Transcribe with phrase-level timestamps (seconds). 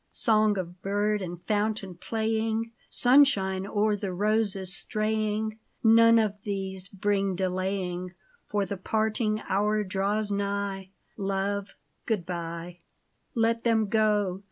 [0.11, 6.97] Song of bird, and fountain playing, Sunshine o'er the roses straying,— None of these may
[6.97, 8.15] bring delaying;
[8.47, 11.75] For the parting hour draws nigh: Love,
[12.07, 12.79] good bye.
[13.35, 14.39] Let them go